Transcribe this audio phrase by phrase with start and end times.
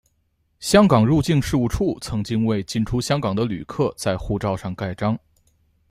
[0.59, 5.15] 香港入境事务处曾经为进出香港的旅客在护照上盖章。